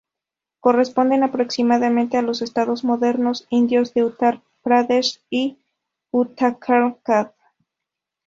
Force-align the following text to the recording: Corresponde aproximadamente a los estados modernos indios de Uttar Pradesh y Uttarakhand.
Corresponde 0.61 1.21
aproximadamente 1.23 2.17
a 2.17 2.23
los 2.23 2.41
estados 2.41 2.83
modernos 2.83 3.45
indios 3.51 3.93
de 3.93 4.03
Uttar 4.03 4.41
Pradesh 4.63 5.21
y 5.29 5.59
Uttarakhand. 6.09 7.31